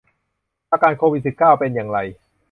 [0.71, 1.99] อาการโควิด สิบเก้า เป็นอย่างไร